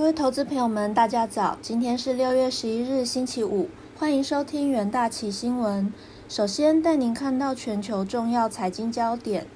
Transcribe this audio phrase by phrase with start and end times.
[0.00, 1.58] 各位投资朋友们，大家早！
[1.60, 3.68] 今天是六月十一日，星期五，
[3.98, 5.92] 欢迎收听元大旗新闻。
[6.26, 9.46] 首先带您看到全球重要财经焦点。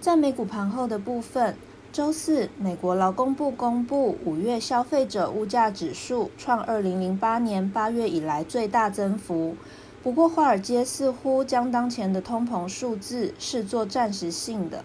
[0.00, 1.56] 在美股盘后的部分，
[1.92, 9.56] 周四，美国劳工部公布五月消费者物价指数创二零零八年八月以来最大增幅。
[10.04, 14.84] 不过，华尔街似乎将当前的通膨数字视作暂时性的。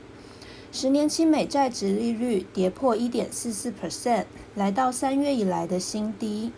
[0.77, 4.25] 十年期美债值利率跌破一点四四 percent，
[4.55, 6.51] 来到三月以来的新低。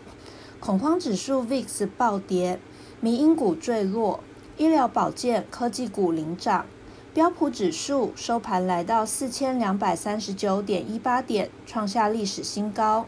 [0.58, 2.58] 恐慌指数 VIX 暴跌，
[3.00, 4.18] 民营股坠落，
[4.56, 6.66] 医疗保健、科技股领涨。
[7.14, 13.06] 标普指数收盘来到四千两百三十九点一八点，创下历史新高。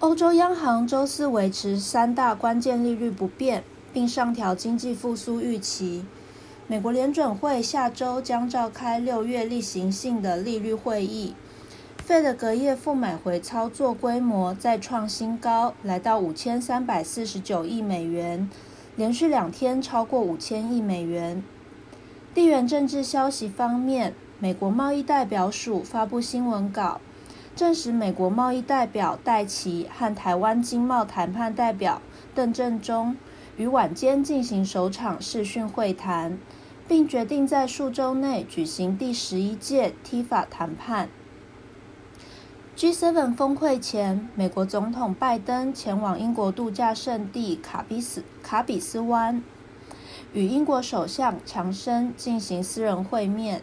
[0.00, 6.04] 欧洲央行周四维持三大关键利率不变，并上调经济复苏预期。
[6.68, 11.34] 美国联准会下周将召开六月例行性的利率会议，
[11.98, 18.48] 费的隔夜负买回操作规模再创新高，来到五千三百四十九亿美元，
[18.94, 21.42] 连续两天超过五千亿美元。
[22.32, 27.00] 地缘政治消息方面，美国贸易代表署发布新闻稿，
[27.56, 32.00] 证实美国贸易代表戴奇和台湾经贸谈判代表
[32.34, 33.16] 邓正中。
[33.56, 36.38] 于晚间进行首场视讯会谈，
[36.88, 41.10] 并决定在数周内举行第十一届 T 法谈判。
[42.74, 49.42] G7 峰会前，美国总统拜登前往英国度假胜地卡比斯卡比斯湾，
[50.32, 53.62] 与英国首相强生进行私人会面。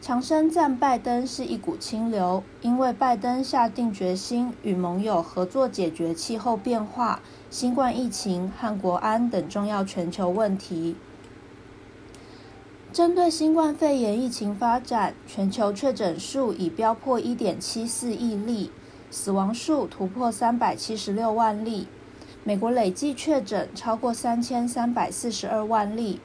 [0.00, 7.20] 强生赞拜登是一股清流，因为拜登下定决心与盟友合作解决气候变化。
[7.50, 10.94] 新冠疫情和国安等重要全球问题。
[12.92, 18.70] 针对新冠肺炎疫情发展，全球确诊数已飙破一点七四亿例，
[19.10, 21.88] 死亡数突破三百七十六万例。
[22.44, 26.20] 美国累计确诊超过三千三百四十二万例，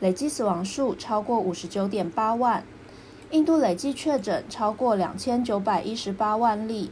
[0.00, 2.64] 累计死亡数超过五十九点八万。
[3.32, 6.90] 印度累计确诊超过两千九百一十八万例，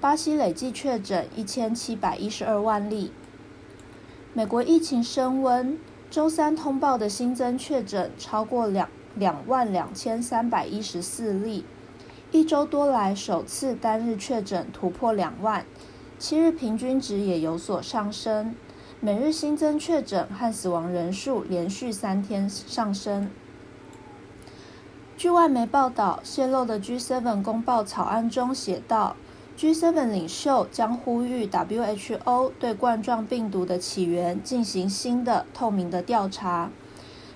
[0.00, 3.10] 巴西累计确诊一千七百一十二万例。
[4.32, 5.76] 美国疫情升温，
[6.08, 11.64] 周三通报的新增确诊超过两两万两千三百一十四例，
[12.30, 15.66] 一周多来首次单日确诊突破两万，
[16.20, 18.54] 七日平均值也有所上升，
[19.00, 23.28] 每日新增确诊和死亡人数连续三天上升。
[25.20, 29.16] 据外媒报道，泄露的 G7 公报草案中写道
[29.58, 36.70] ，G7 领袖将呼吁 WHO 对冠状病毒的起源进行新的透明的调查。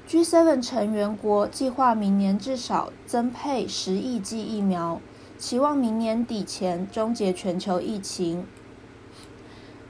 [0.09, 4.99] G7 成员国计划明年至少增配十亿剂疫苗，
[5.37, 8.47] 期望明年底前终结全球疫情。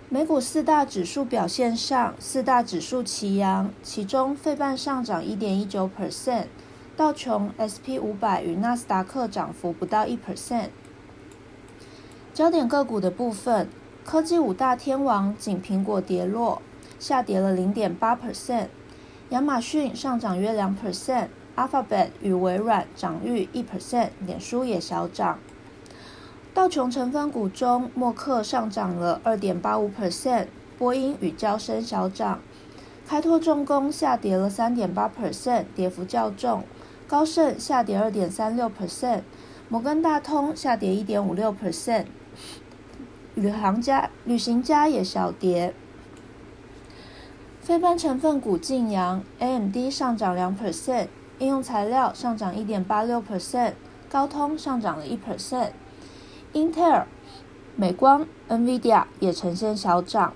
[0.09, 6.47] 美股四大指数表现上，四大指数齐扬，其中费半上涨一点一九 percent。
[6.97, 10.69] 道琼 SP 五百与纳斯达克涨幅不到一 percent。
[12.33, 13.69] 焦点个股的部分，
[14.05, 16.63] 科技五大天王仅苹果跌落，
[17.01, 18.69] 下跌了零点八 percent，
[19.31, 25.41] 亚马逊上涨约两 percent，Alphabet 与微软涨逾一 percent，脸书也小涨。
[26.53, 30.47] 道琼成分股中，默克上涨了二点八五 percent，
[30.79, 32.41] 波音与交生小涨，
[33.05, 36.63] 开拓重工下跌了三点八 percent，跌幅较重，
[37.15, 39.21] 高盛下跌二点三六 percent，
[39.69, 42.07] 摩根大通下跌一点五六 percent。
[43.37, 45.73] 旅行家旅行家也小跌，
[47.61, 51.07] 非班成分股晋阳，AMD 上涨两 percent，
[51.39, 53.75] 应用材料上涨一点八六 percent，
[54.11, 57.05] 高通上涨了一 percent，Intel、
[57.77, 60.35] 美光、NVIDIA 也呈现小涨。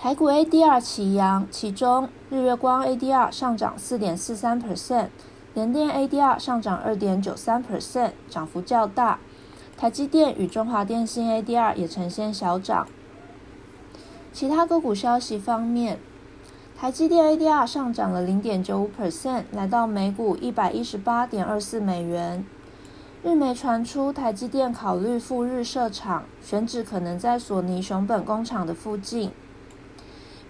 [0.00, 5.08] 台股 ADR 齐扬，其中日月光 ADR 上涨四点四三 percent，
[5.54, 9.18] 联电 ADR 上涨二点九三 percent，涨幅较大。
[9.76, 12.86] 台积电与中华电信 ADR 也呈现小涨。
[14.32, 15.98] 其他个股消息方面，
[16.78, 22.46] 台积电 ADR 上涨了零点九五 percent，来到每股一百一十八点二四美元。
[23.24, 29.32] 日媒传出台积电考虑赴日设厂，选址可能在索尼熊本工厂的附近。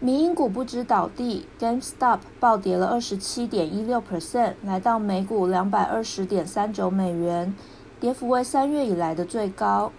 [0.01, 7.53] 民营股不知倒地，GameStop 暴跌了二十七点一六 percent，来到每股两百二十点三九美元。
[7.99, 9.91] 跌幅为三月以来的最高。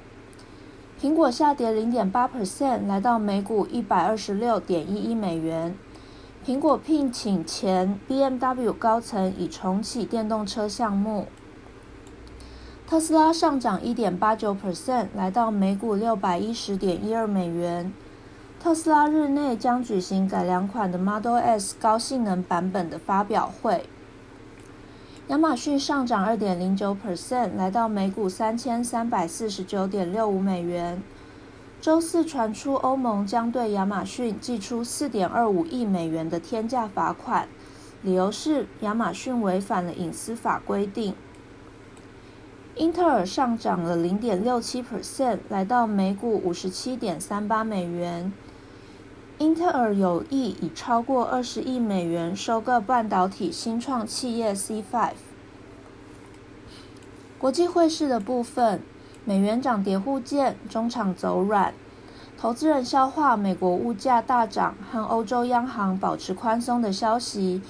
[1.01, 5.75] 苹果下跌零点八 percent，来到每股一百二十六点一一美元。
[6.45, 11.27] 苹果聘请前 BMW 高层以重启电动车项目。
[12.87, 17.91] 特斯拉上涨一点八九 percent，来到每股六百一十点一二美元。
[18.61, 23.85] 特斯拉日内将举行改良款的 Model S 高性能版本的发表会。
[25.27, 31.01] 亚马逊上涨二点零九 percent，来到每股三千三百四十九点六五美元。
[31.79, 37.47] 周四传出欧盟将对亚马逊寄出四点二五亿美元的天价罚款，
[38.01, 41.15] 理由是亚马逊违反了隐私法规定。
[42.75, 48.33] 英特尔上涨了零点六七 percent，来到每股五十七点三八美元。
[49.39, 55.11] 英特尔有意以超过二十亿美元收购半导体新创企业 C5。
[57.37, 58.81] 国际汇市的部分，
[59.23, 61.73] 美元涨跌互见，中场走软。
[62.37, 67.61] 投资人消化美国物价大涨和欧洲央行保持宽松的消息，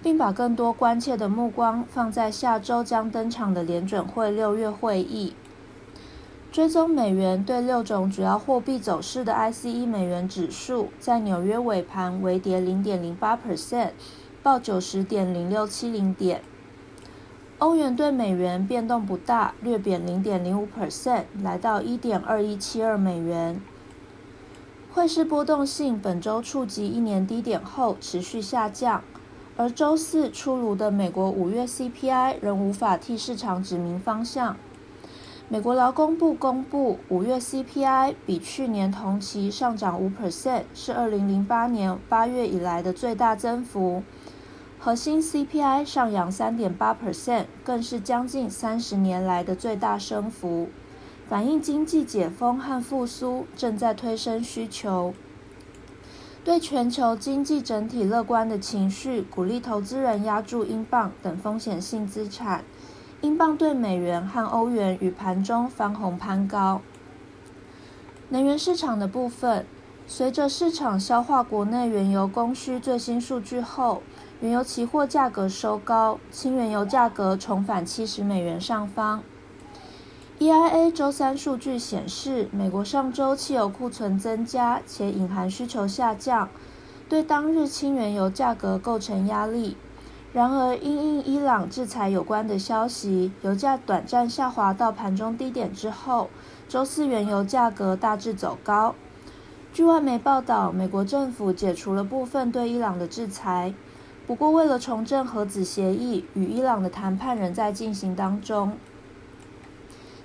[0.00, 5.34] 并把更多关切的目光放在下周将登场的联准会六月会议。
[6.56, 13.90] 追踪美元对六种主要货币走势的 ICE 美元指数，在纽约尾盘微跌零点零八 percent，
[14.42, 16.40] 报九十点零六七零点。
[17.58, 23.60] 欧元对美元变动不大，略贬零点零五 percent，来到一点二一七二美元。
[24.94, 29.04] 汇市波动性本周触及一年低点后持续下降，
[29.58, 34.56] 而周四出炉的美国五月 CPI 仍无法替市场指明方向。
[35.48, 44.02] 美国劳工部公布五月 CPI 比去年同期上涨五 percent，是二零零八年八月以来的最大增幅。
[44.80, 50.68] 核心 CPI 上扬三点八 percent，更是将近三十年来的最大升幅，
[51.28, 55.14] 反映经济解封和复苏正在推升需求。
[56.42, 62.64] 对全球经济整体乐观的情绪，鼓励投资人押注英镑等风险性资产。
[63.22, 66.82] 英镑对美元和欧元与盘中翻红攀高。
[68.28, 69.64] 能源市场的部分，
[70.06, 74.02] 随着市场消化国内原油供需最新数据后，
[74.40, 79.22] 原油期货价格收高，轻原油价格重返七十美元上方。
[80.38, 86.50] EIA 周三数据显示，美国上周汽油库存增加，且隐含需求下降，
[87.08, 89.78] 对当日轻原油价格构成压力。
[90.36, 96.28] 然而，因应伊朗制裁有关的消息，油价短暂下滑到盘中低点之后，
[96.68, 98.94] 周四原油价格大致走高。
[99.72, 103.72] 据外媒报道，美国政府解除了部分对伊朗的制裁，
[104.26, 108.76] 不过为了重振核子协议，与伊朗的谈判仍在进行当中。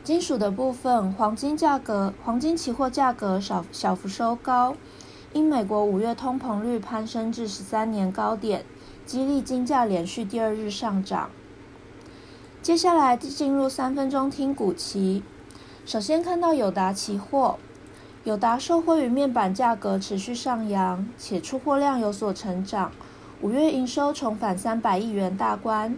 [0.03, 4.75] 金属的部分，黄金价格，黄金期货价格小小幅收高，
[5.31, 8.65] 因美国五月通膨率攀升至十三年高点。
[9.11, 11.31] 激励金价连续第二日上涨。
[12.61, 15.21] 接下来进入三分钟听股期。
[15.85, 17.59] 首先看到友达期货，
[18.23, 22.89] 友达受惠于面板价格持续上扬，且出货量有所成长，
[23.41, 25.97] 五月营收重返三百亿元大关，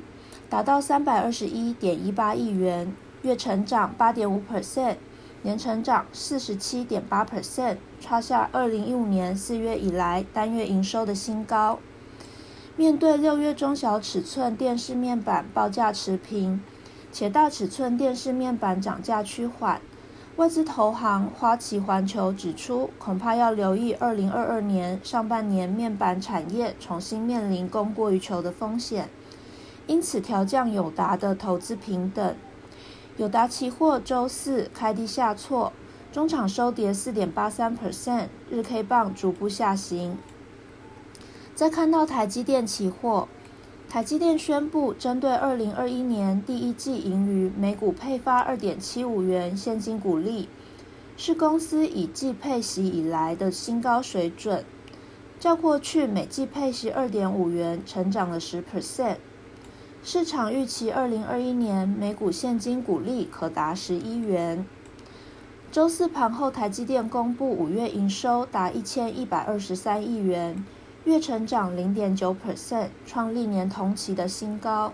[0.50, 4.96] 达到三百二十一点一八亿元，月成长八点五 percent，
[5.44, 11.78] 年成长四十七点八 percent，创下二零一五年四月以来单月营收的新高。
[12.76, 16.60] 面对六月中小尺寸电视面板报价持平，
[17.12, 19.80] 且大尺寸电视面板涨价趋缓，
[20.38, 29.08] 外资投行花旗环球指出，恐怕要留意二零二二年上半年面板产业重新面临供过于求的风险，
[29.86, 32.36] 因此调降友达的投资平等。
[33.18, 35.72] 友达期货周四开低下挫，
[36.12, 40.18] 中场收跌四点八三 percent，日 K 棒逐步下行。
[41.56, 43.28] 再看到台积电期货，
[43.88, 50.50] 台积电宣布针对二零二一年第一季盈余每股配发二点七五元现金股利，
[51.16, 54.66] 是公司以季配息以来的新高水准，
[55.40, 59.18] 较过去每季配息二点五元成长了十 percent。
[60.04, 64.66] 市场预期二零二一年每股现金股利可达十一元。
[65.72, 70.66] 周四盘后，台积电公布五月营收达一千一百二十三亿元。
[71.06, 74.94] 月成长零点九 percent，创历年同期的新高。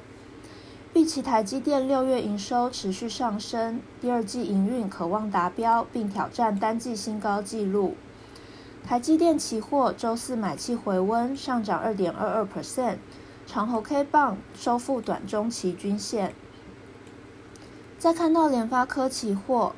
[0.95, 7.95] 预期台积电六月营收持续上升，第二季营运可望达标，并挑战单季新高纪录。
[8.83, 12.97] 台积电期货周四买气回温，上涨二点二二 percent，
[13.45, 16.33] 长虹 K 棒收复短中期均线。
[17.99, 19.73] 再看到联发科期货。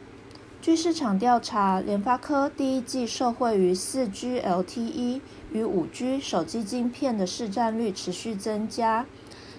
[0.61, 5.19] 据市场调查，联发科第一季受惠于四 G LTE
[5.51, 9.05] 与五 G 手机晶片的市占率持续增加，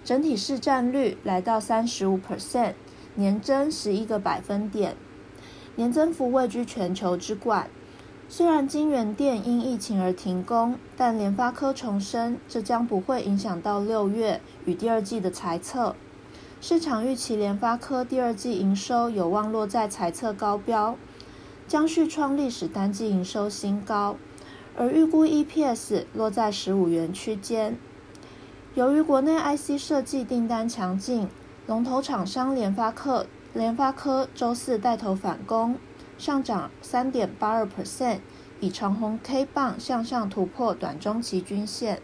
[0.04, 2.74] 整体市占率来到三十五 percent，
[3.14, 4.96] 年增十一个百分点，
[5.76, 7.68] 年增幅位居全球之冠。
[8.28, 15.94] 虽然金源店因疫情而停工，但联发科重申，这将不会影响到六月与第二季的财测。
[16.62, 20.96] 市场预期联发科第二季营收有望落在财测高标，
[21.68, 24.16] 将续创历史单季营收新高，
[24.76, 27.76] 而预估 EPS 落在十五元区间。
[28.74, 31.28] 由于国内 IC 设计订单强劲，
[31.66, 35.76] 龙头厂商联发科联发科周四带头反攻。
[36.18, 38.20] 上涨三点八二 percent，
[38.60, 42.00] 以长红 K 棒向上突破短中期均线。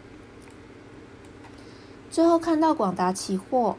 [2.09, 3.77] 最后看到广达期货，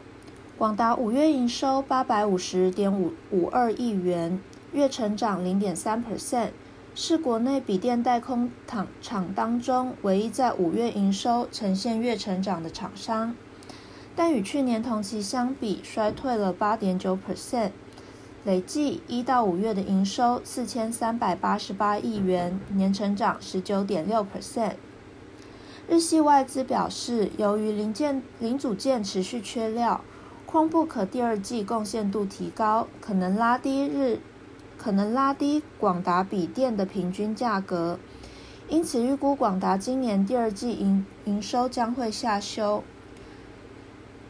[0.57, 4.41] 广达五月营收八百五十点五五二亿元，
[4.73, 6.51] 月成长零点三 percent，
[6.95, 13.35] 是国内笔电代工厂厂当中唯一在五月营收呈现月成长的厂商，
[14.17, 17.71] 但与去年同期相比衰退了八点九 percent。
[18.43, 24.73] 累计一到五月的营收四千三百八十八亿元，年成长十九点六 percent。
[25.87, 30.01] 日系外资表示，由于零件零组件持续缺料
[30.51, 34.21] ，Chromebook 第二季贡献度提高，可能拉低日
[34.83, 37.99] 可能拉低广达笔电的平均价格，
[38.71, 42.83] 因此预估广达今年第二季营营收将会下修。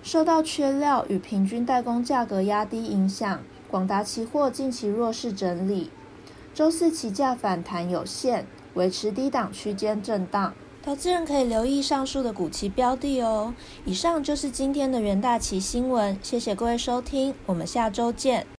[0.03, 3.41] 受到缺料与平均代工价格压低影响。
[3.71, 5.91] 广达期货近期弱势整理，
[6.53, 10.53] 周四期价反弹有限，维持低档区间震荡。
[10.83, 13.55] 投资人可以留意上述的股期标的哦。
[13.85, 18.47] 以上就是今天的元大旗新闻，谢谢各位收听，我们下周见。